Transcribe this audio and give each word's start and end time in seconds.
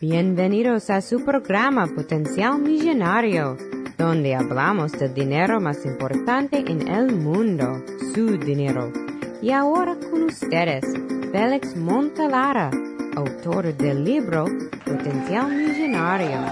Bienvenidos 0.00 0.90
a 0.90 1.00
su 1.00 1.24
programa 1.24 1.88
Potencial 1.88 2.60
Millonario, 2.60 3.56
donde 3.96 4.36
hablamos 4.36 4.92
del 4.92 5.12
dinero 5.12 5.60
más 5.60 5.84
importante 5.84 6.58
en 6.58 6.86
el 6.86 7.16
mundo, 7.16 7.82
su 8.14 8.38
dinero. 8.38 8.92
Y 9.42 9.50
ahora 9.50 9.96
con 9.98 10.22
ustedes, 10.22 10.84
Félix 11.32 11.74
Montalara, 11.74 12.70
autor 13.16 13.76
del 13.76 14.04
libro 14.04 14.44
Potencial 14.84 15.50
Millonario. 15.50 16.44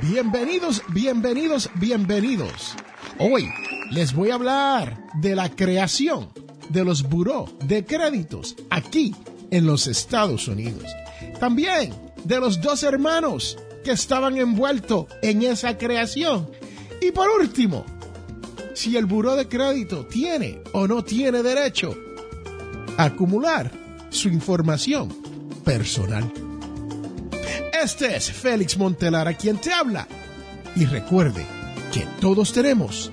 Bienvenidos, 0.00 0.82
bienvenidos, 0.88 1.68
bienvenidos. 1.74 2.74
Hoy 3.18 3.52
les 3.90 4.14
voy 4.14 4.30
a 4.30 4.34
hablar 4.34 5.06
de 5.14 5.34
la 5.34 5.48
creación 5.48 6.28
de 6.68 6.84
los 6.84 7.02
buró 7.02 7.46
de 7.64 7.84
créditos 7.84 8.56
aquí 8.70 9.14
en 9.50 9.66
los 9.66 9.86
Estados 9.86 10.48
Unidos. 10.48 10.84
También 11.38 11.92
de 12.24 12.40
los 12.40 12.60
dos 12.60 12.82
hermanos 12.82 13.58
que 13.84 13.92
estaban 13.92 14.36
envueltos 14.36 15.06
en 15.22 15.42
esa 15.42 15.76
creación. 15.76 16.50
Y 17.00 17.12
por 17.12 17.28
último, 17.28 17.84
si 18.72 18.96
el 18.96 19.06
buró 19.06 19.36
de 19.36 19.46
crédito 19.46 20.06
tiene 20.06 20.60
o 20.72 20.88
no 20.88 21.04
tiene 21.04 21.42
derecho 21.42 21.94
a 22.96 23.04
acumular 23.04 23.70
su 24.10 24.28
información 24.28 25.08
personal. 25.64 26.32
Este 27.82 28.16
es 28.16 28.32
Félix 28.32 28.78
Montelara 28.78 29.34
quien 29.34 29.58
te 29.58 29.72
habla. 29.72 30.08
Y 30.74 30.86
recuerde 30.86 31.44
que 31.92 32.06
todos 32.20 32.52
tenemos 32.52 33.12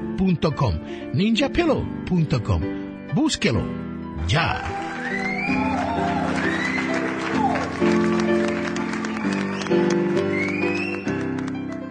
ninjapillow.com. 1.13 2.61
Búsquelo 3.13 3.63
ya. 4.27 4.61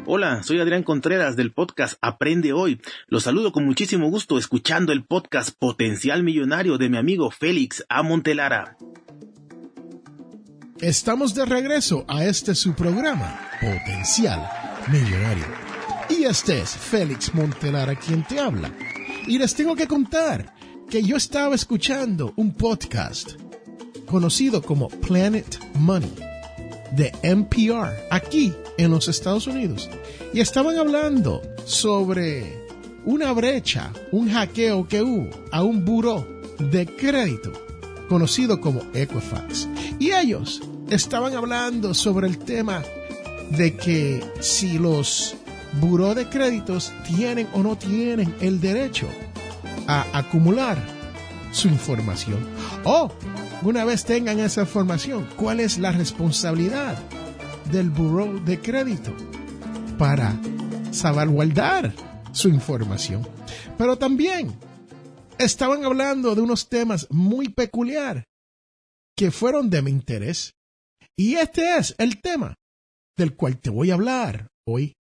Hola, 0.06 0.42
soy 0.42 0.58
Adrián 0.58 0.82
Contreras 0.82 1.36
del 1.36 1.52
podcast 1.52 1.96
Aprende 2.02 2.52
Hoy. 2.52 2.80
Los 3.06 3.24
saludo 3.24 3.52
con 3.52 3.64
muchísimo 3.64 4.10
gusto 4.10 4.38
escuchando 4.38 4.92
el 4.92 5.04
podcast 5.04 5.56
Potencial 5.56 6.24
Millonario 6.24 6.78
de 6.78 6.88
mi 6.88 6.96
amigo 6.96 7.30
Félix 7.30 7.84
A. 7.88 8.02
Montelara. 8.02 8.76
Estamos 10.80 11.34
de 11.34 11.44
regreso 11.44 12.04
a 12.08 12.24
este 12.24 12.54
su 12.54 12.74
programa, 12.74 13.38
Potencial 13.60 14.48
Millonario. 14.90 15.69
Y 16.20 16.24
este 16.24 16.60
es 16.60 16.76
Félix 16.76 17.32
Montelara 17.32 17.98
quien 17.98 18.22
te 18.24 18.38
habla. 18.38 18.70
Y 19.26 19.38
les 19.38 19.54
tengo 19.54 19.74
que 19.74 19.86
contar 19.86 20.54
que 20.90 21.02
yo 21.02 21.16
estaba 21.16 21.54
escuchando 21.54 22.34
un 22.36 22.52
podcast 22.52 23.40
conocido 24.04 24.60
como 24.60 24.90
Planet 24.90 25.58
Money 25.76 26.12
de 26.92 27.10
NPR 27.22 27.94
aquí 28.10 28.52
en 28.76 28.90
los 28.90 29.08
Estados 29.08 29.46
Unidos. 29.46 29.88
Y 30.34 30.40
estaban 30.40 30.76
hablando 30.76 31.40
sobre 31.64 32.66
una 33.06 33.32
brecha, 33.32 33.90
un 34.12 34.30
hackeo 34.30 34.86
que 34.86 35.00
hubo 35.00 35.30
a 35.52 35.62
un 35.62 35.86
buró 35.86 36.28
de 36.58 36.84
crédito 36.84 37.50
conocido 38.10 38.60
como 38.60 38.82
Equifax. 38.92 39.66
Y 39.98 40.12
ellos 40.12 40.60
estaban 40.90 41.34
hablando 41.34 41.94
sobre 41.94 42.26
el 42.26 42.36
tema 42.36 42.82
de 43.56 43.74
que 43.74 44.22
si 44.40 44.78
los 44.78 45.34
buró 45.74 46.14
de 46.14 46.28
créditos 46.28 46.92
tienen 47.06 47.48
o 47.52 47.62
no 47.62 47.76
tienen 47.76 48.34
el 48.40 48.60
derecho 48.60 49.08
a 49.86 50.06
acumular 50.18 50.78
su 51.52 51.68
información. 51.68 52.46
O, 52.84 53.12
una 53.62 53.84
vez 53.84 54.04
tengan 54.04 54.40
esa 54.40 54.62
información, 54.62 55.28
¿cuál 55.36 55.60
es 55.60 55.78
la 55.78 55.92
responsabilidad 55.92 56.98
del 57.70 57.90
buró 57.90 58.38
de 58.40 58.60
crédito 58.60 59.14
para 59.98 60.38
salvaguardar 60.90 61.92
su 62.32 62.48
información? 62.48 63.26
Pero 63.76 63.96
también 63.98 64.54
estaban 65.38 65.84
hablando 65.84 66.34
de 66.34 66.40
unos 66.40 66.68
temas 66.68 67.06
muy 67.10 67.48
peculiares 67.48 68.24
que 69.16 69.30
fueron 69.30 69.70
de 69.70 69.82
mi 69.82 69.90
interés. 69.90 70.54
Y 71.16 71.34
este 71.34 71.76
es 71.76 71.94
el 71.98 72.20
tema 72.20 72.54
del 73.16 73.36
cual 73.36 73.58
te 73.58 73.70
voy 73.70 73.90
a 73.90 73.94
hablar 73.94 74.48
hoy. 74.66 74.94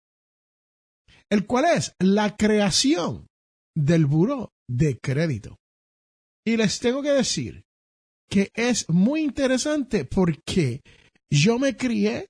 El 1.30 1.46
cual 1.46 1.66
es 1.76 1.92
la 1.98 2.36
creación 2.36 3.26
del 3.76 4.06
buró 4.06 4.52
de 4.68 4.98
crédito. 4.98 5.58
Y 6.46 6.56
les 6.56 6.80
tengo 6.80 7.02
que 7.02 7.10
decir 7.10 7.64
que 8.30 8.50
es 8.54 8.88
muy 8.88 9.20
interesante 9.20 10.04
porque 10.04 10.82
yo 11.30 11.58
me 11.58 11.76
crié 11.76 12.28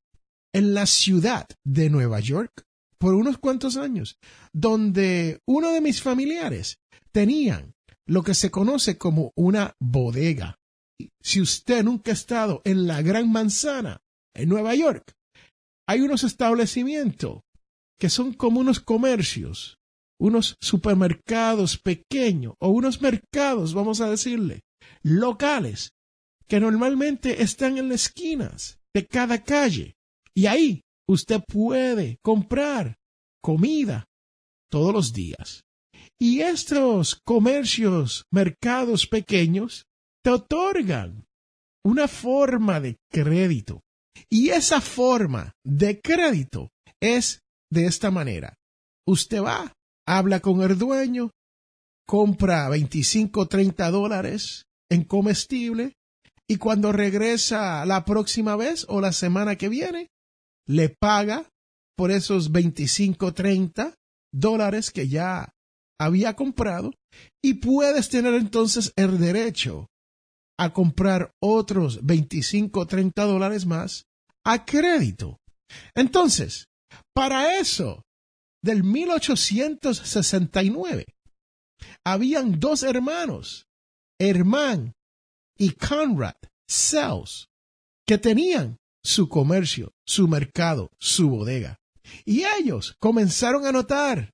en 0.53 0.75
la 0.75 0.87
ciudad 0.87 1.47
de 1.65 1.91
Nueva 1.91 2.21
York 2.21 2.65
por 2.99 3.15
unos 3.15 3.39
cuantos 3.39 3.77
años, 3.77 4.19
donde 4.53 5.41
uno 5.47 5.71
de 5.71 5.81
mis 5.81 6.03
familiares 6.03 6.79
tenían 7.13 7.75
lo 8.07 8.23
que 8.23 8.35
se 8.35 8.51
conoce 8.51 8.99
como 8.99 9.33
una 9.37 9.75
bodega. 9.79 10.59
Si 11.23 11.41
usted 11.41 11.85
nunca 11.85 12.11
ha 12.11 12.15
estado 12.15 12.61
en 12.65 12.87
la 12.87 13.03
Gran 13.03 13.31
Manzana, 13.31 14.01
en 14.35 14.49
Nueva 14.49 14.75
York, 14.75 15.13
hay 15.87 16.01
unos 16.01 16.25
establecimientos 16.25 17.43
que 17.99 18.09
son 18.09 18.33
como 18.33 18.61
unos 18.61 18.81
comercios, 18.81 19.79
unos 20.21 20.57
supermercados 20.61 21.79
pequeños 21.79 22.55
o 22.61 22.69
unos 22.71 23.01
mercados, 23.01 23.75
vamos 23.75 24.01
a 24.01 24.11
decirle, 24.11 24.63
locales, 25.03 25.93
que 26.47 26.61
normalmente 26.61 27.43
están 27.43 27.79
en 27.79 27.89
las 27.89 28.07
esquinas 28.07 28.81
de 28.95 29.07
cada 29.07 29.43
calle. 29.43 29.97
Y 30.35 30.47
ahí 30.47 30.83
usted 31.09 31.41
puede 31.47 32.19
comprar 32.23 32.97
comida 33.43 34.07
todos 34.71 34.93
los 34.93 35.13
días. 35.13 35.65
Y 36.19 36.41
estos 36.41 37.21
comercios, 37.25 38.25
mercados 38.33 39.07
pequeños, 39.07 39.87
te 40.23 40.31
otorgan 40.31 41.27
una 41.85 42.09
forma 42.09 42.81
de 42.81 42.97
crédito. 43.11 43.83
Y 44.29 44.49
esa 44.49 44.81
forma 44.81 45.53
de 45.65 46.01
crédito 46.01 46.71
es 47.01 47.41
de 47.71 47.87
esta 47.87 48.11
manera. 48.11 48.55
Usted 49.07 49.43
va, 49.43 49.73
habla 50.07 50.41
con 50.41 50.63
el 50.63 50.79
dueño, 50.79 51.31
compra 52.07 52.69
25 52.69 53.41
o 53.41 53.47
30 53.47 53.91
dólares 53.91 54.65
en 54.91 55.05
comestible 55.05 55.95
y 56.49 56.57
cuando 56.57 56.93
regresa 56.93 57.85
la 57.85 58.05
próxima 58.05 58.57
vez 58.57 58.87
o 58.89 59.01
la 59.01 59.13
semana 59.13 59.57
que 59.57 59.69
viene, 59.69 60.09
le 60.67 60.89
paga 60.89 61.47
por 61.97 62.11
esos 62.11 62.53
25 62.53 63.27
o 63.27 63.35
30 63.35 63.95
dólares 64.33 64.91
que 64.91 65.09
ya 65.09 65.53
había 66.01 66.37
comprado 66.37 66.93
y 67.43 67.55
puedes 67.55 68.09
tener 68.09 68.35
entonces 68.35 68.93
el 68.97 69.19
derecho 69.19 69.89
a 70.59 70.73
comprar 70.73 71.33
otros 71.41 72.05
25 72.05 72.81
o 72.81 72.87
30 72.87 73.25
dólares 73.25 73.67
más 73.67 74.05
a 74.45 74.65
crédito. 74.65 75.39
Entonces, 75.95 76.67
para 77.15 77.59
eso, 77.59 78.05
del 78.63 78.85
1869, 78.85 81.05
habían 82.05 82.59
dos 82.59 82.83
hermanos, 82.83 83.67
Herman 84.19 84.95
y 85.57 85.71
Conrad 85.73 86.37
Sells, 86.67 87.49
que 88.07 88.19
tenían 88.19 88.79
su 89.03 89.29
comercio, 89.29 89.93
su 90.07 90.29
mercado, 90.29 90.91
su 90.99 91.31
bodega. 91.31 91.79
Y 92.25 92.45
ellos 92.45 92.97
comenzaron 92.99 93.67
a 93.67 93.73
notar 93.73 94.33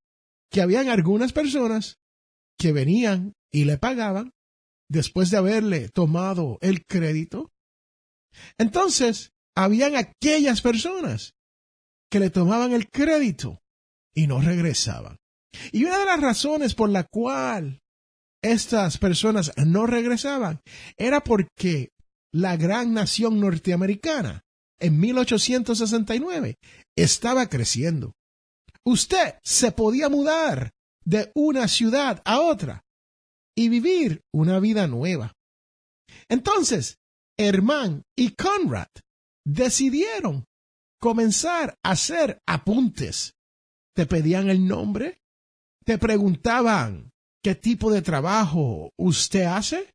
que 0.50 0.62
habían 0.62 0.88
algunas 0.88 1.32
personas 1.32 1.98
que 2.58 2.72
venían 2.72 3.34
y 3.52 3.64
le 3.64 3.78
pagaban 3.78 4.32
después 4.88 5.30
de 5.30 5.38
haberle 5.38 5.88
tomado 5.88 6.58
el 6.60 6.84
crédito. 6.86 7.50
Entonces, 8.58 9.32
habían 9.56 9.96
aquellas 9.96 10.60
personas 10.60 11.33
que 12.14 12.20
le 12.20 12.30
tomaban 12.30 12.72
el 12.72 12.88
crédito 12.90 13.60
y 14.14 14.28
no 14.28 14.40
regresaban. 14.40 15.16
Y 15.72 15.84
una 15.84 15.98
de 15.98 16.04
las 16.04 16.20
razones 16.20 16.76
por 16.76 16.88
la 16.88 17.02
cual 17.02 17.82
estas 18.40 18.98
personas 18.98 19.50
no 19.56 19.84
regresaban 19.84 20.60
era 20.96 21.24
porque 21.24 21.90
la 22.32 22.56
gran 22.56 22.94
nación 22.94 23.40
norteamericana 23.40 24.44
en 24.78 25.00
1869 25.00 26.54
estaba 26.94 27.48
creciendo. 27.48 28.12
Usted 28.84 29.34
se 29.42 29.72
podía 29.72 30.08
mudar 30.08 30.70
de 31.04 31.32
una 31.34 31.66
ciudad 31.66 32.22
a 32.24 32.42
otra 32.42 32.84
y 33.56 33.70
vivir 33.70 34.22
una 34.32 34.60
vida 34.60 34.86
nueva. 34.86 35.32
Entonces, 36.28 36.96
Herman 37.36 38.04
y 38.16 38.36
Conrad 38.36 38.86
decidieron 39.44 40.44
comenzar 41.04 41.78
a 41.82 41.90
hacer 41.90 42.40
apuntes. 42.46 43.34
Te 43.94 44.06
pedían 44.06 44.48
el 44.48 44.66
nombre, 44.66 45.18
te 45.84 45.98
preguntaban 45.98 47.10
qué 47.42 47.54
tipo 47.54 47.92
de 47.92 48.00
trabajo 48.00 48.90
usted 48.98 49.42
hace 49.42 49.90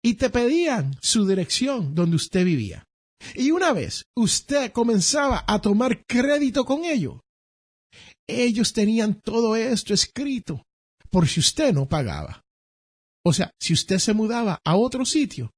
y 0.00 0.14
te 0.14 0.30
pedían 0.30 0.96
su 1.02 1.26
dirección 1.26 1.96
donde 1.96 2.14
usted 2.14 2.44
vivía. 2.44 2.84
Y 3.34 3.50
una 3.50 3.72
vez 3.72 4.04
usted 4.16 4.70
comenzaba 4.70 5.44
a 5.44 5.60
tomar 5.60 6.06
crédito 6.06 6.64
con 6.64 6.84
ello, 6.84 7.20
ellos 8.28 8.72
tenían 8.72 9.20
todo 9.20 9.56
esto 9.56 9.92
escrito 9.92 10.62
por 11.10 11.26
si 11.26 11.40
usted 11.40 11.74
no 11.74 11.88
pagaba. 11.88 12.42
O 13.26 13.32
sea, 13.32 13.50
si 13.60 13.72
usted 13.72 13.98
se 13.98 14.14
mudaba 14.14 14.60
a 14.64 14.76
otro 14.76 15.04
sitio, 15.04 15.50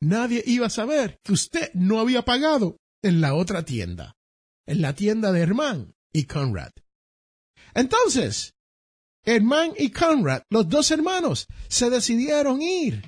nadie 0.00 0.42
iba 0.46 0.68
a 0.68 0.70
saber 0.70 1.18
que 1.22 1.34
usted 1.34 1.70
no 1.74 2.00
había 2.00 2.22
pagado 2.22 2.78
en 3.04 3.20
la 3.20 3.34
otra 3.34 3.64
tienda, 3.64 4.16
en 4.66 4.82
la 4.82 4.94
tienda 4.94 5.32
de 5.32 5.40
Herman 5.40 5.94
y 6.12 6.24
Conrad. 6.24 6.72
Entonces, 7.74 8.54
Herman 9.24 9.72
y 9.78 9.90
Conrad, 9.90 10.42
los 10.50 10.68
dos 10.68 10.90
hermanos, 10.90 11.46
se 11.68 11.90
decidieron 11.90 12.60
ir 12.62 13.02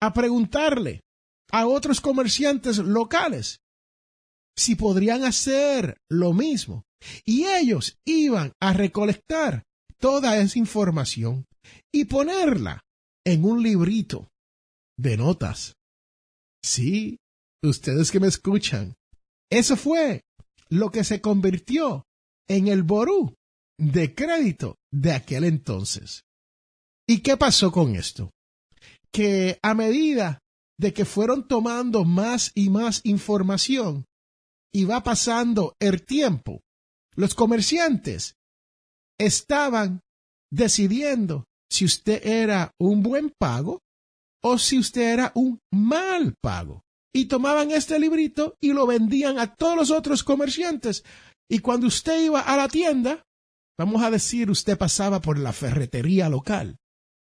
a 0.00 0.12
preguntarle 0.12 1.02
a 1.50 1.66
otros 1.66 2.00
comerciantes 2.00 2.78
locales 2.78 3.60
si 4.56 4.74
podrían 4.74 5.24
hacer 5.24 5.98
lo 6.10 6.32
mismo. 6.32 6.84
Y 7.24 7.44
ellos 7.44 7.96
iban 8.04 8.52
a 8.60 8.72
recolectar 8.72 9.64
toda 9.98 10.36
esa 10.38 10.58
información 10.58 11.46
y 11.92 12.04
ponerla 12.06 12.80
en 13.24 13.44
un 13.44 13.62
librito 13.62 14.28
de 14.96 15.16
notas. 15.16 15.74
Sí, 16.62 17.18
ustedes 17.62 18.10
que 18.10 18.20
me 18.20 18.26
escuchan, 18.26 18.94
eso 19.50 19.76
fue 19.76 20.22
lo 20.68 20.90
que 20.90 21.04
se 21.04 21.20
convirtió 21.20 22.04
en 22.48 22.68
el 22.68 22.82
ború 22.82 23.34
de 23.78 24.14
crédito 24.14 24.76
de 24.92 25.12
aquel 25.12 25.44
entonces. 25.44 26.22
¿Y 27.06 27.20
qué 27.20 27.36
pasó 27.36 27.72
con 27.72 27.94
esto? 27.94 28.30
Que 29.12 29.58
a 29.62 29.74
medida 29.74 30.40
de 30.78 30.92
que 30.92 31.04
fueron 31.04 31.48
tomando 31.48 32.04
más 32.04 32.52
y 32.54 32.68
más 32.68 33.00
información 33.04 34.04
y 34.72 34.84
va 34.84 35.02
pasando 35.02 35.74
el 35.80 36.04
tiempo, 36.04 36.60
los 37.14 37.34
comerciantes 37.34 38.34
estaban 39.18 40.00
decidiendo 40.52 41.44
si 41.70 41.84
usted 41.84 42.24
era 42.26 42.72
un 42.78 43.02
buen 43.02 43.30
pago 43.38 43.80
o 44.42 44.58
si 44.58 44.78
usted 44.78 45.12
era 45.12 45.32
un 45.34 45.58
mal 45.72 46.34
pago. 46.40 46.82
Y 47.12 47.26
tomaban 47.26 47.70
este 47.70 47.98
librito 47.98 48.56
y 48.60 48.72
lo 48.72 48.86
vendían 48.86 49.38
a 49.38 49.54
todos 49.54 49.76
los 49.76 49.90
otros 49.90 50.22
comerciantes. 50.22 51.04
Y 51.48 51.60
cuando 51.60 51.86
usted 51.86 52.24
iba 52.24 52.40
a 52.40 52.56
la 52.56 52.68
tienda, 52.68 53.24
vamos 53.78 54.02
a 54.02 54.10
decir, 54.10 54.50
usted 54.50 54.76
pasaba 54.76 55.20
por 55.20 55.38
la 55.38 55.52
ferretería 55.52 56.28
local 56.28 56.76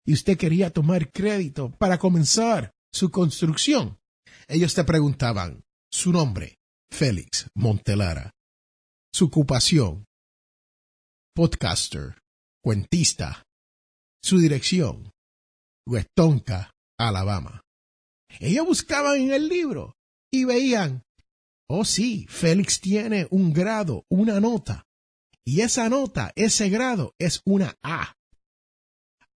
y 0.04 0.12
usted 0.14 0.36
quería 0.36 0.70
tomar 0.70 1.10
crédito 1.10 1.70
para 1.78 1.98
comenzar 1.98 2.72
su 2.92 3.10
construcción. 3.10 3.98
Ellos 4.48 4.74
te 4.74 4.84
preguntaban 4.84 5.64
su 5.90 6.12
nombre, 6.12 6.58
Félix 6.90 7.48
Montelara, 7.54 8.32
su 9.12 9.26
ocupación, 9.26 10.04
podcaster, 11.34 12.20
cuentista, 12.62 13.44
su 14.22 14.38
dirección, 14.38 15.10
Westonka, 15.86 16.70
Alabama. 16.98 17.61
Ellos 18.40 18.66
buscaban 18.66 19.20
en 19.20 19.32
el 19.32 19.48
libro 19.48 19.96
y 20.30 20.44
veían, 20.44 21.04
oh 21.68 21.84
sí, 21.84 22.26
Félix 22.28 22.80
tiene 22.80 23.26
un 23.30 23.52
grado, 23.52 24.04
una 24.08 24.40
nota, 24.40 24.86
y 25.44 25.60
esa 25.60 25.88
nota, 25.88 26.32
ese 26.36 26.68
grado 26.68 27.14
es 27.18 27.42
una 27.44 27.76
A. 27.82 28.14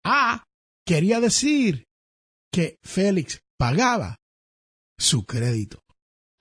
A 0.03 0.43
quería 0.85 1.19
decir 1.19 1.87
que 2.51 2.77
Félix 2.83 3.41
pagaba 3.57 4.19
su 4.97 5.25
crédito 5.25 5.83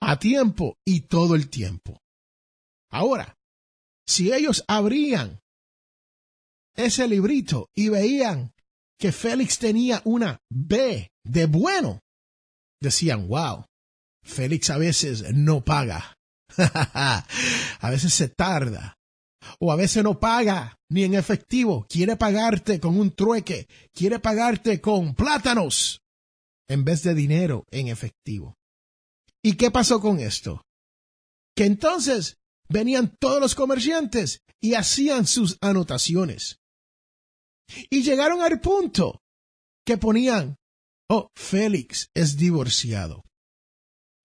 a 0.01 0.19
tiempo 0.19 0.77
y 0.85 1.01
todo 1.01 1.35
el 1.35 1.49
tiempo. 1.49 1.99
Ahora, 2.91 3.35
si 4.07 4.31
ellos 4.31 4.63
abrían 4.67 5.41
ese 6.75 7.07
librito 7.07 7.69
y 7.73 7.89
veían 7.89 8.53
que 8.99 9.11
Félix 9.11 9.57
tenía 9.57 10.01
una 10.05 10.39
B 10.49 11.09
de 11.23 11.45
bueno, 11.47 12.01
decían, 12.85 13.27
wow, 13.27 13.65
Félix 14.23 14.69
a 14.69 14.77
veces 14.77 15.33
no 15.33 15.63
paga. 15.63 16.15
a 16.57 17.89
veces 17.89 18.13
se 18.13 18.29
tarda. 18.29 18.95
O 19.59 19.71
a 19.71 19.75
veces 19.75 20.03
no 20.03 20.19
paga 20.19 20.77
ni 20.89 21.03
en 21.03 21.13
efectivo. 21.13 21.85
Quiere 21.89 22.15
pagarte 22.15 22.79
con 22.79 22.99
un 22.99 23.11
trueque. 23.11 23.67
Quiere 23.93 24.19
pagarte 24.19 24.81
con 24.81 25.13
plátanos 25.13 26.01
en 26.67 26.83
vez 26.83 27.03
de 27.03 27.13
dinero 27.13 27.65
en 27.69 27.89
efectivo. 27.89 28.55
¿Y 29.43 29.55
qué 29.57 29.69
pasó 29.69 29.99
con 29.99 30.19
esto? 30.19 30.63
Que 31.55 31.65
entonces 31.65 32.37
venían 32.67 33.15
todos 33.19 33.39
los 33.39 33.53
comerciantes 33.53 34.41
y 34.59 34.73
hacían 34.73 35.27
sus 35.27 35.57
anotaciones. 35.61 36.59
Y 37.89 38.03
llegaron 38.03 38.41
al 38.41 38.59
punto 38.59 39.21
que 39.85 39.97
ponían, 39.97 40.55
oh, 41.09 41.29
Félix 41.35 42.09
es 42.13 42.37
divorciado 42.37 43.23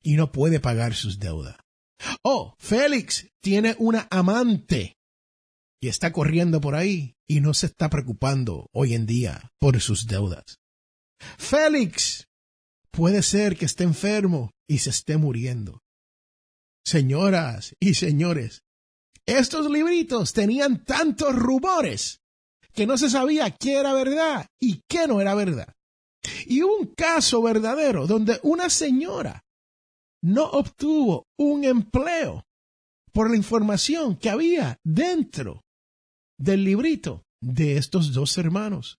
y 0.02 0.14
no 0.16 0.32
puede 0.32 0.60
pagar 0.60 0.94
sus 0.94 1.18
deudas. 1.18 1.56
Oh, 2.22 2.54
Félix 2.58 3.28
tiene 3.40 3.76
una 3.78 4.08
amante 4.10 4.96
y 5.80 5.88
está 5.88 6.12
corriendo 6.12 6.60
por 6.60 6.74
ahí 6.74 7.14
y 7.28 7.40
no 7.40 7.54
se 7.54 7.66
está 7.66 7.88
preocupando 7.90 8.68
hoy 8.72 8.94
en 8.94 9.06
día 9.06 9.52
por 9.58 9.80
sus 9.80 10.06
deudas. 10.06 10.58
Félix 11.38 12.28
puede 12.90 13.22
ser 13.22 13.56
que 13.56 13.66
esté 13.66 13.84
enfermo 13.84 14.50
y 14.68 14.78
se 14.78 14.90
esté 14.90 15.16
muriendo. 15.16 15.82
Señoras 16.84 17.76
y 17.78 17.94
señores, 17.94 18.62
estos 19.26 19.70
libritos 19.70 20.32
tenían 20.32 20.84
tantos 20.84 21.34
rumores 21.34 22.20
que 22.72 22.86
no 22.86 22.96
se 22.96 23.10
sabía 23.10 23.50
qué 23.50 23.74
era 23.74 23.92
verdad 23.92 24.46
y 24.58 24.82
qué 24.88 25.06
no 25.06 25.20
era 25.20 25.34
verdad. 25.34 25.74
Y 26.46 26.62
un 26.62 26.86
caso 26.86 27.42
verdadero 27.42 28.06
donde 28.06 28.40
una 28.42 28.70
señora 28.70 29.44
no 30.22 30.44
obtuvo 30.44 31.26
un 31.38 31.64
empleo 31.64 32.46
por 33.12 33.30
la 33.30 33.36
información 33.36 34.16
que 34.16 34.30
había 34.30 34.78
dentro 34.84 35.62
del 36.38 36.64
librito 36.64 37.24
de 37.42 37.76
estos 37.76 38.12
dos 38.12 38.36
hermanos, 38.38 38.98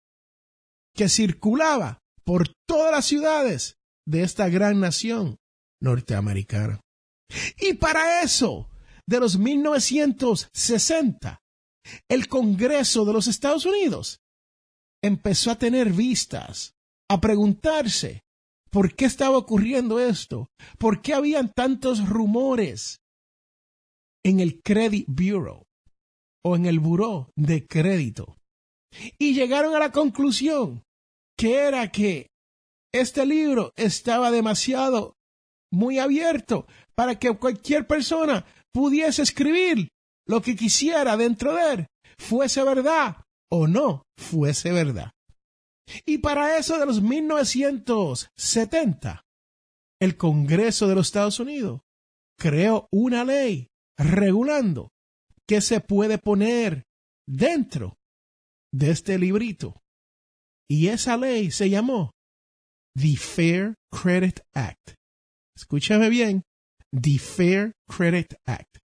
que 0.94 1.08
circulaba 1.08 2.00
por 2.24 2.52
todas 2.66 2.92
las 2.92 3.06
ciudades 3.06 3.78
de 4.06 4.22
esta 4.22 4.48
gran 4.48 4.80
nación 4.80 5.36
norteamericana. 5.80 6.80
Y 7.58 7.74
para 7.74 8.22
eso, 8.22 8.68
de 9.06 9.20
los 9.20 9.38
1960, 9.38 11.40
el 12.08 12.28
Congreso 12.28 13.04
de 13.04 13.12
los 13.12 13.26
Estados 13.26 13.66
Unidos 13.66 14.20
empezó 15.02 15.50
a 15.50 15.58
tener 15.58 15.92
vistas, 15.92 16.74
a 17.10 17.20
preguntarse 17.20 18.22
por 18.70 18.94
qué 18.94 19.04
estaba 19.04 19.36
ocurriendo 19.36 19.98
esto, 19.98 20.48
por 20.78 21.02
qué 21.02 21.12
habían 21.12 21.52
tantos 21.52 22.08
rumores 22.08 23.00
en 24.24 24.38
el 24.38 24.62
Credit 24.62 25.06
Bureau 25.08 25.64
o 26.44 26.54
en 26.54 26.66
el 26.66 26.78
Buró 26.78 27.32
de 27.34 27.66
Crédito. 27.66 28.36
Y 29.18 29.34
llegaron 29.34 29.74
a 29.74 29.80
la 29.80 29.90
conclusión 29.90 30.84
que 31.36 31.56
era 31.56 31.90
que 31.90 32.28
este 32.92 33.26
libro 33.26 33.72
estaba 33.74 34.30
demasiado 34.30 35.14
muy 35.72 35.98
abierto 35.98 36.68
para 36.94 37.18
que 37.18 37.36
cualquier 37.36 37.88
persona 37.88 38.46
pudiese 38.72 39.22
escribir 39.22 39.88
lo 40.28 40.42
que 40.42 40.54
quisiera 40.54 41.16
dentro 41.16 41.54
de 41.54 41.72
él, 41.72 41.86
fuese 42.18 42.62
verdad 42.62 43.16
o 43.50 43.66
no 43.66 44.04
fuese 44.16 44.70
verdad. 44.70 45.10
Y 46.04 46.18
para 46.18 46.58
eso 46.58 46.78
de 46.78 46.84
los 46.86 47.02
1970, 47.02 49.24
el 50.00 50.16
Congreso 50.16 50.86
de 50.88 50.94
los 50.94 51.08
Estados 51.08 51.40
Unidos 51.40 51.80
creó 52.38 52.86
una 52.90 53.24
ley 53.24 53.66
regulando 53.98 54.92
qué 55.46 55.60
se 55.60 55.80
puede 55.80 56.16
poner 56.18 56.84
dentro 57.26 57.98
de 58.72 58.92
este 58.92 59.18
librito. 59.18 59.82
Y 60.68 60.86
esa 60.88 61.16
ley 61.16 61.50
se 61.50 61.68
llamó 61.68 62.12
the 62.94 63.16
Fair 63.16 63.74
Credit 63.90 64.40
Act. 64.54 64.94
Escúchame 65.56 66.08
bien, 66.08 66.44
the 66.92 67.18
Fair 67.18 67.72
Credit 67.88 68.34
Act. 68.46 68.78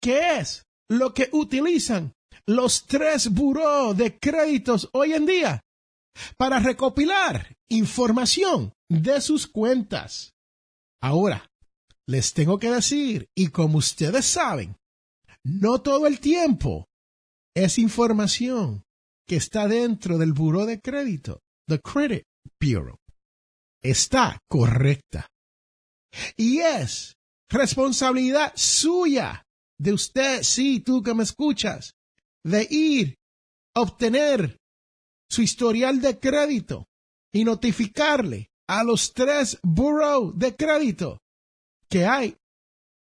¿Qué 0.00 0.38
es 0.38 0.64
lo 0.88 1.12
que 1.14 1.28
utilizan 1.32 2.14
los 2.46 2.86
tres 2.86 3.30
buró 3.30 3.94
de 3.94 4.18
créditos 4.18 4.88
hoy 4.92 5.12
en 5.12 5.26
día 5.26 5.60
para 6.36 6.58
recopilar 6.58 7.56
información 7.68 8.72
de 8.88 9.20
sus 9.20 9.46
cuentas? 9.46 10.34
Ahora, 11.00 11.50
les 12.06 12.32
tengo 12.32 12.58
que 12.58 12.70
decir, 12.70 13.28
y 13.34 13.48
como 13.48 13.78
ustedes 13.78 14.26
saben, 14.26 14.76
no 15.44 15.80
todo 15.80 16.06
el 16.06 16.20
tiempo 16.20 16.86
es 17.54 17.78
información 17.78 18.84
que 19.26 19.36
está 19.36 19.68
dentro 19.68 20.18
del 20.18 20.32
buró 20.32 20.66
de 20.66 20.80
crédito, 20.80 21.40
the 21.68 21.80
Credit 21.80 22.24
Bureau 22.60 22.96
está 23.82 24.38
correcta. 24.48 25.28
Y 26.36 26.60
es 26.60 27.16
responsabilidad 27.50 28.52
suya 28.54 29.44
de 29.78 29.92
usted, 29.92 30.42
sí, 30.42 30.80
tú 30.80 31.02
que 31.02 31.14
me 31.14 31.24
escuchas, 31.24 31.94
de 32.44 32.66
ir 32.70 33.16
a 33.74 33.80
obtener 33.80 34.58
su 35.32 35.42
historial 35.42 36.00
de 36.02 36.18
crédito 36.18 36.88
y 37.32 37.44
notificarle 37.44 38.50
a 38.68 38.84
los 38.84 39.14
tres 39.14 39.58
bureau 39.62 40.34
de 40.34 40.54
crédito 40.54 41.16
que 41.88 42.04
hay 42.04 42.36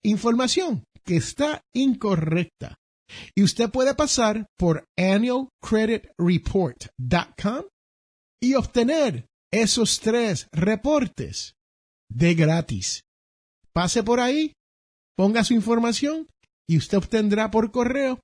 información 0.04 0.84
que 1.02 1.16
está 1.16 1.62
incorrecta. 1.74 2.76
Y 3.34 3.42
usted 3.42 3.70
puede 3.70 3.94
pasar 3.94 4.46
por 4.58 4.84
annualcreditreport.com 4.98 7.64
y 8.42 8.54
obtener 8.54 9.26
esos 9.50 10.00
tres 10.00 10.46
reportes 10.52 11.54
de 12.10 12.34
gratis. 12.34 13.00
Pase 13.72 14.02
por 14.02 14.20
ahí, 14.20 14.52
ponga 15.16 15.42
su 15.42 15.54
información 15.54 16.28
y 16.68 16.76
usted 16.76 16.98
obtendrá 16.98 17.50
por 17.50 17.72
correo 17.72 18.20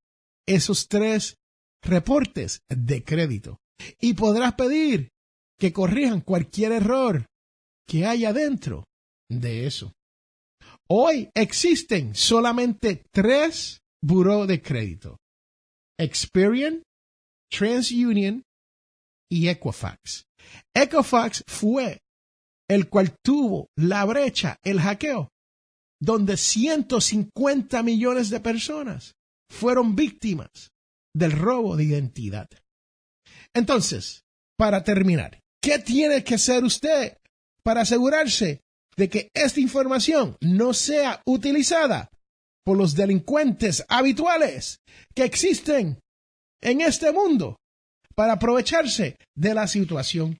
esos 0.46 0.86
tres 0.86 1.36
reportes 1.82 2.60
de 2.68 3.02
crédito. 3.02 3.56
Y 4.00 4.14
podrás 4.14 4.54
pedir 4.54 5.10
que 5.58 5.72
corrijan 5.72 6.20
cualquier 6.20 6.72
error 6.72 7.26
que 7.86 8.06
haya 8.06 8.32
dentro 8.32 8.84
de 9.30 9.66
eso. 9.66 9.92
Hoy 10.88 11.30
existen 11.34 12.14
solamente 12.14 13.04
tres 13.10 13.80
buró 14.02 14.46
de 14.46 14.62
crédito. 14.62 15.18
Experian, 15.98 16.82
TransUnion 17.50 18.42
y 19.30 19.48
Equifax. 19.48 20.24
Equifax 20.74 21.42
fue 21.46 22.00
el 22.68 22.88
cual 22.88 23.16
tuvo 23.22 23.68
la 23.76 24.04
brecha, 24.04 24.58
el 24.62 24.80
hackeo, 24.80 25.30
donde 26.00 26.36
150 26.36 27.82
millones 27.82 28.30
de 28.30 28.40
personas 28.40 29.14
fueron 29.50 29.94
víctimas 29.94 30.70
del 31.14 31.32
robo 31.32 31.76
de 31.76 31.84
identidad. 31.84 32.48
Entonces, 33.56 34.22
para 34.56 34.84
terminar, 34.84 35.40
¿qué 35.62 35.78
tiene 35.78 36.22
que 36.22 36.36
hacer 36.36 36.62
usted 36.62 37.16
para 37.62 37.80
asegurarse 37.80 38.60
de 38.96 39.08
que 39.08 39.30
esta 39.34 39.60
información 39.60 40.36
no 40.40 40.72
sea 40.72 41.20
utilizada 41.26 42.10
por 42.64 42.76
los 42.76 42.94
delincuentes 42.94 43.84
habituales 43.88 44.80
que 45.14 45.24
existen 45.24 46.00
en 46.60 46.80
este 46.80 47.12
mundo 47.12 47.56
para 48.16 48.34
aprovecharse 48.34 49.16
de 49.36 49.54
la 49.54 49.68
situación. 49.68 50.38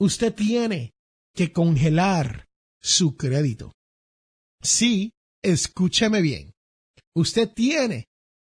Usted 0.00 0.34
tiene 0.34 0.92
que 1.34 1.52
congelar 1.52 2.46
su 2.82 3.16
crédito. 3.16 3.72
Sí, 4.62 5.12
escúcheme 5.42 6.20
bien. 6.20 6.52
Usted 7.14 7.48
tiene 7.48 8.06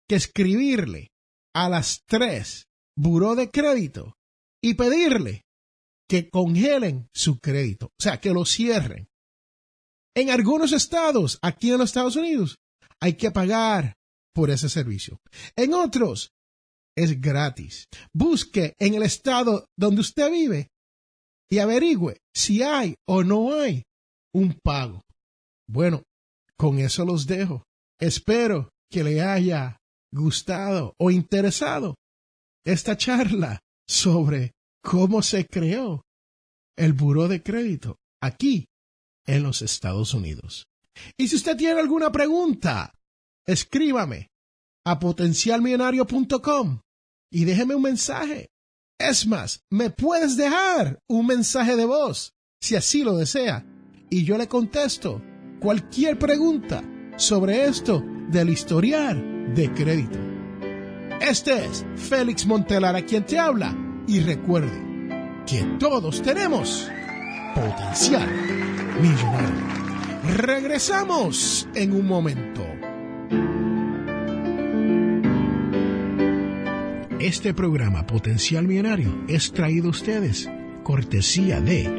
que 0.08 0.16
escribirle 0.16 1.08
a 1.56 1.70
las 1.70 2.02
tres 2.08 2.66
buró 3.00 3.36
de 3.36 3.50
crédito 3.50 4.18
y 4.62 4.74
pedirle 4.74 5.46
que 6.10 6.30
congelen 6.30 7.08
su 7.14 7.40
crédito, 7.40 7.88
o 7.88 8.04
sea, 8.04 8.20
que 8.20 8.32
lo 8.32 8.44
cierren. 8.44 9.08
En 10.14 10.32
algunos 10.32 10.74
estados, 10.74 11.40
aquí 11.42 11.72
en 11.72 11.78
los 11.78 11.92
Estados 11.92 12.18
Unidos, 12.18 12.58
hay 13.00 13.14
que 13.14 13.32
pagar 13.32 13.96
por 14.34 14.50
ese 14.50 14.68
servicio. 14.68 15.22
En 15.56 15.74
otros, 15.74 16.34
es 16.98 17.22
gratis. 17.22 17.86
Busque 18.14 18.74
en 18.80 18.96
el 18.96 19.04
estado 19.04 19.66
donde 19.78 20.02
usted 20.02 20.30
vive 20.30 20.68
y 21.50 21.60
averigüe 21.60 22.18
si 22.34 22.64
hay 22.64 22.96
o 23.08 23.24
no 23.24 23.54
hay 23.54 23.84
un 24.34 24.60
pago. 24.62 25.04
Bueno, 25.70 26.04
con 26.58 26.80
eso 26.80 27.06
los 27.06 27.28
dejo. 27.28 27.64
Espero 27.98 28.72
que 28.92 29.06
le 29.06 29.22
haya 29.22 29.78
gustado 30.12 30.96
o 30.98 31.12
interesado 31.12 31.96
esta 32.72 32.98
charla 32.98 33.60
sobre 33.88 34.54
cómo 34.84 35.22
se 35.22 35.46
creó 35.46 36.04
el 36.78 36.94
buró 36.94 37.28
de 37.28 37.42
crédito 37.42 37.98
aquí 38.22 38.68
en 39.26 39.44
los 39.44 39.62
Estados 39.62 40.14
Unidos. 40.14 40.68
Y 41.18 41.28
si 41.28 41.36
usted 41.36 41.58
tiene 41.58 41.80
alguna 41.80 42.12
pregunta, 42.12 42.94
escríbame 43.46 44.28
a 44.86 45.00
potencialmillonario.com 45.00 46.82
y 47.32 47.46
déjeme 47.46 47.76
un 47.76 47.82
mensaje. 47.82 48.50
Es 49.00 49.26
más, 49.26 49.62
me 49.72 49.90
puedes 49.90 50.36
dejar 50.36 51.00
un 51.08 51.26
mensaje 51.26 51.76
de 51.76 51.86
voz, 51.86 52.34
si 52.62 52.76
así 52.76 53.04
lo 53.04 53.18
desea, 53.18 53.66
y 54.10 54.26
yo 54.26 54.38
le 54.38 54.48
contesto 54.48 55.22
cualquier 55.60 56.20
pregunta 56.20 56.84
sobre 57.18 57.66
esto 57.66 58.04
del 58.30 58.50
historial 58.50 59.54
de 59.54 59.74
crédito. 59.74 60.29
Este 61.22 61.66
es 61.66 61.86
Félix 61.96 62.46
Montelar 62.46 62.96
a 62.96 63.02
quien 63.02 63.26
te 63.26 63.38
habla 63.38 63.76
y 64.08 64.22
recuerde 64.22 64.72
que 65.46 65.64
todos 65.80 66.22
tenemos 66.22 66.90
potencial 67.54 68.30
millonario. 69.02 69.68
Regresamos 70.38 71.68
en 71.76 71.92
un 71.94 72.08
momento. 72.08 72.66
Este 77.20 77.54
programa 77.54 78.08
Potencial 78.08 78.66
Millonario 78.66 79.26
es 79.28 79.52
traído 79.52 79.88
a 79.88 79.92
ustedes 79.92 80.50
cortesía 80.84 81.60
de 81.60 81.90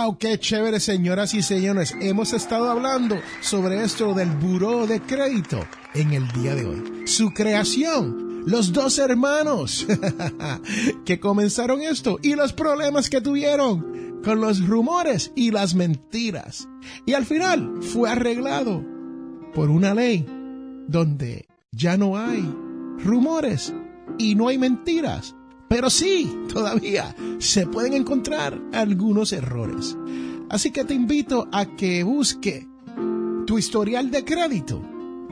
¡Wow! 0.01 0.17
¡Qué 0.17 0.39
chévere, 0.39 0.79
señoras 0.79 1.34
y 1.36 1.43
señores! 1.43 1.96
Hemos 2.01 2.34
estado 2.34 2.72
hablando 2.72 3.20
sobre 3.41 3.84
esto 3.84 4.13
del 4.13 4.29
buró 4.31 4.88
de 4.88 5.00
crédito 5.00 5.60
en 5.93 6.13
el 6.13 6.27
día 6.31 6.55
de 6.55 6.65
hoy. 6.65 7.08
Su 7.08 7.31
creación, 7.31 8.43
los 8.48 8.74
dos 8.74 8.98
hermanos 8.98 9.86
que 11.05 11.20
comenzaron 11.20 11.81
esto 11.81 12.17
y 12.24 12.34
los 12.36 12.51
problemas 12.53 13.12
que 13.12 13.22
tuvieron 13.22 14.22
con 14.24 14.41
los 14.41 14.65
rumores 14.65 15.31
y 15.36 15.51
las 15.51 15.75
mentiras. 15.75 16.67
Y 17.05 17.13
al 17.13 17.25
final 17.25 17.84
fue 17.84 18.10
arreglado 18.10 18.84
por 19.53 19.70
una 19.70 19.93
ley 19.93 20.25
donde 20.88 21.48
ya 21.72 21.98
no 21.98 22.17
hay 22.17 22.41
rumores 23.03 23.72
y 24.17 24.34
no 24.34 24.48
hay 24.48 24.58
mentiras. 24.58 25.36
Pero 25.71 25.89
sí, 25.89 26.29
todavía 26.51 27.15
se 27.39 27.65
pueden 27.65 27.93
encontrar 27.93 28.61
algunos 28.73 29.31
errores. 29.31 29.97
Así 30.49 30.69
que 30.69 30.83
te 30.83 30.93
invito 30.93 31.47
a 31.49 31.77
que 31.77 32.03
busque 32.03 32.67
tu 33.45 33.57
historial 33.57 34.11
de 34.11 34.25
crédito 34.25 34.81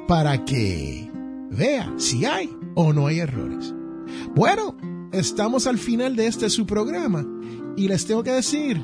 para 0.08 0.46
que 0.46 1.12
vea 1.51 1.93
si 1.98 2.24
hay 2.24 2.50
o 2.74 2.93
no 2.93 3.08
hay 3.08 3.19
errores. 3.19 3.75
Bueno, 4.34 4.77
estamos 5.12 5.67
al 5.67 5.77
final 5.77 6.15
de 6.15 6.27
este 6.27 6.50
su 6.50 6.65
programa 6.65 7.27
y 7.75 7.89
les 7.89 8.05
tengo 8.05 8.24
que 8.24 8.31
decir 8.31 8.81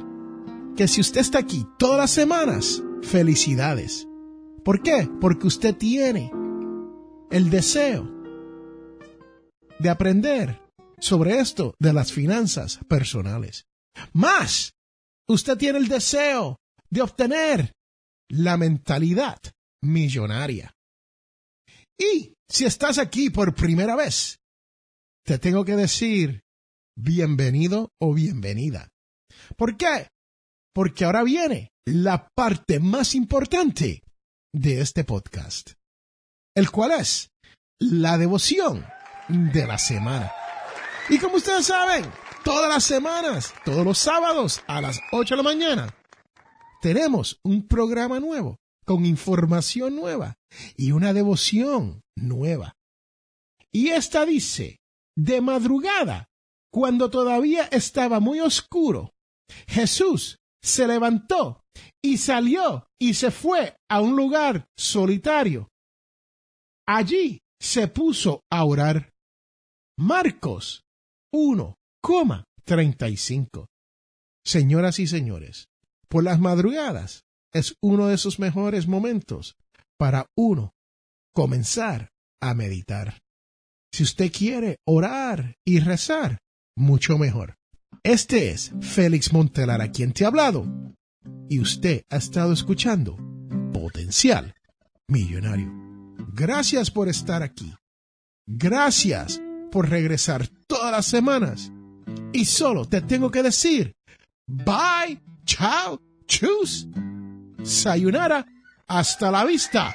que 0.75 0.89
si 0.89 0.99
usted 0.99 1.21
está 1.21 1.39
aquí 1.39 1.65
todas 1.79 1.99
las 1.99 2.11
semanas, 2.11 2.83
felicidades. 3.01 4.05
¿Por 4.65 4.81
qué? 4.83 5.09
Porque 5.21 5.47
usted 5.47 5.73
tiene 5.73 6.33
el 7.31 7.49
deseo 7.49 8.11
de 9.79 9.89
aprender 9.89 10.64
sobre 10.99 11.39
esto 11.39 11.75
de 11.79 11.93
las 11.93 12.11
finanzas 12.11 12.79
personales. 12.87 13.65
Más, 14.13 14.73
usted 15.27 15.57
tiene 15.57 15.79
el 15.79 15.87
deseo 15.87 16.57
de 16.89 17.01
obtener 17.01 17.73
la 18.29 18.57
mentalidad 18.57 19.39
millonaria. 19.81 20.73
Y 21.97 22.33
si 22.49 22.65
estás 22.65 22.97
aquí 22.97 23.29
por 23.29 23.55
primera 23.55 23.95
vez, 23.95 24.39
te 25.25 25.39
tengo 25.39 25.65
que 25.65 25.75
decir 25.75 26.41
bienvenido 26.97 27.89
o 27.99 28.13
bienvenida. 28.13 28.89
¿Por 29.57 29.77
qué? 29.77 30.09
Porque 30.73 31.05
ahora 31.05 31.23
viene 31.23 31.69
la 31.85 32.27
parte 32.35 32.79
más 32.79 33.15
importante 33.15 34.03
de 34.53 34.81
este 34.81 35.03
podcast, 35.03 35.71
el 36.55 36.71
cual 36.71 36.91
es 36.91 37.29
la 37.79 38.17
devoción 38.17 38.85
de 39.27 39.67
la 39.67 39.77
semana. 39.77 40.31
Y 41.09 41.19
como 41.19 41.35
ustedes 41.35 41.67
saben, 41.67 42.03
todas 42.43 42.67
las 42.67 42.83
semanas, 42.83 43.53
todos 43.63 43.85
los 43.85 43.99
sábados 43.99 44.61
a 44.67 44.81
las 44.81 44.99
8 45.11 45.35
de 45.35 45.37
la 45.37 45.43
mañana, 45.43 45.95
tenemos 46.81 47.39
un 47.43 47.67
programa 47.67 48.19
nuevo 48.19 48.57
con 48.85 49.05
información 49.05 49.95
nueva 49.95 50.35
y 50.75 50.91
una 50.91 51.13
devoción 51.13 52.01
nueva. 52.15 52.75
Y 53.71 53.89
esta 53.89 54.25
dice, 54.25 54.79
de 55.15 55.41
madrugada, 55.41 56.29
cuando 56.71 57.09
todavía 57.09 57.65
estaba 57.65 58.19
muy 58.19 58.39
oscuro, 58.39 59.13
Jesús 59.67 60.39
se 60.63 60.87
levantó 60.87 61.63
y 62.03 62.17
salió 62.17 62.87
y 62.99 63.13
se 63.13 63.29
fue 63.29 63.77
a 63.89 64.01
un 64.01 64.15
lugar 64.15 64.67
solitario. 64.75 65.69
Allí 66.87 67.41
se 67.59 67.87
puso 67.87 68.41
a 68.51 68.63
orar. 68.65 69.13
Marcos 69.97 70.84
1,35. 71.35 73.67
Señoras 74.45 74.99
y 74.99 75.07
señores, 75.07 75.67
por 76.07 76.23
las 76.23 76.39
madrugadas 76.39 77.25
es 77.53 77.75
uno 77.81 78.07
de 78.07 78.15
esos 78.15 78.39
mejores 78.39 78.87
momentos 78.87 79.57
para 79.97 80.27
uno 80.37 80.73
comenzar 81.33 82.11
a 82.41 82.53
meditar. 82.53 83.19
Si 83.91 84.03
usted 84.03 84.31
quiere 84.31 84.77
orar 84.87 85.57
y 85.65 85.79
rezar, 85.79 86.37
mucho 86.77 87.17
mejor. 87.17 87.57
Este 88.03 88.51
es 88.51 88.71
Félix 88.81 89.33
Montelar 89.33 89.81
a 89.81 89.91
quien 89.91 90.13
te 90.13 90.23
ha 90.23 90.27
hablado 90.27 90.65
y 91.49 91.59
usted 91.59 92.03
ha 92.09 92.15
estado 92.17 92.53
escuchando 92.53 93.17
Potencial 93.73 94.53
Millonario. 95.09 95.69
Gracias 96.33 96.91
por 96.91 97.09
estar 97.09 97.43
aquí. 97.43 97.75
Gracias 98.47 99.41
por 99.75 99.89
regresar 99.89 100.47
todas 100.67 100.89
las 100.89 101.05
semanas. 101.05 101.69
Y 102.31 102.45
solo 102.45 102.85
te 102.85 103.01
tengo 103.01 103.29
que 103.29 103.43
decir, 103.43 103.93
bye, 104.47 105.21
chao, 105.43 106.01
chus, 106.25 106.87
sayonara, 107.61 108.45
hasta 108.87 109.29
la 109.29 109.43
vista. 109.43 109.93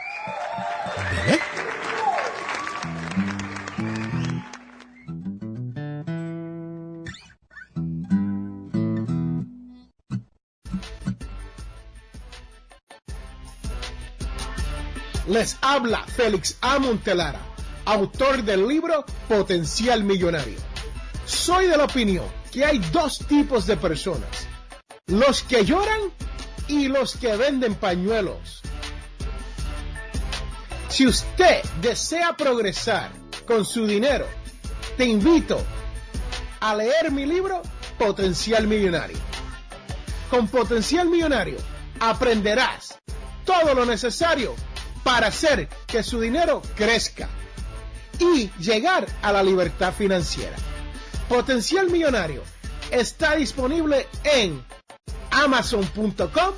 Les 15.26 15.56
habla 15.62 16.04
Félix 16.04 16.58
A. 16.60 17.49
Autor 17.84 18.42
del 18.42 18.68
libro 18.68 19.04
Potencial 19.28 20.04
Millonario. 20.04 20.58
Soy 21.24 21.66
de 21.66 21.76
la 21.76 21.84
opinión 21.84 22.26
que 22.52 22.64
hay 22.64 22.78
dos 22.92 23.18
tipos 23.26 23.66
de 23.66 23.76
personas, 23.76 24.46
los 25.06 25.42
que 25.42 25.64
lloran 25.64 26.12
y 26.68 26.88
los 26.88 27.16
que 27.16 27.36
venden 27.36 27.74
pañuelos. 27.74 28.60
Si 30.88 31.06
usted 31.06 31.62
desea 31.80 32.36
progresar 32.36 33.10
con 33.46 33.64
su 33.64 33.86
dinero, 33.86 34.26
te 34.96 35.04
invito 35.06 35.60
a 36.60 36.74
leer 36.74 37.10
mi 37.10 37.24
libro 37.24 37.62
Potencial 37.98 38.66
Millonario. 38.66 39.18
Con 40.28 40.48
Potencial 40.48 41.08
Millonario 41.08 41.58
aprenderás 41.98 42.98
todo 43.44 43.74
lo 43.74 43.86
necesario 43.86 44.54
para 45.02 45.28
hacer 45.28 45.68
que 45.86 46.02
su 46.02 46.20
dinero 46.20 46.60
crezca 46.76 47.28
y 48.20 48.48
llegar 48.60 49.06
a 49.22 49.32
la 49.32 49.42
libertad 49.42 49.92
financiera. 49.92 50.54
Potencial 51.28 51.90
Millonario 51.90 52.44
está 52.90 53.34
disponible 53.34 54.06
en 54.24 54.62
amazon.com 55.30 56.54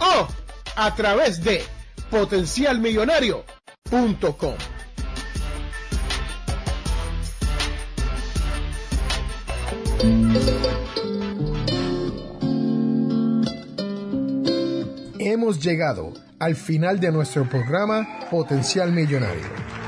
o 0.00 0.28
a 0.76 0.94
través 0.94 1.42
de 1.42 1.64
potencialmillonario.com. 2.10 4.54
Hemos 15.18 15.60
llegado 15.60 16.12
al 16.38 16.54
final 16.56 17.00
de 17.00 17.12
nuestro 17.12 17.48
programa 17.48 18.20
Potencial 18.30 18.92
Millonario. 18.92 19.77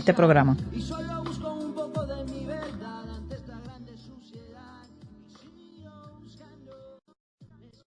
este 0.00 0.14
programa. 0.14 0.56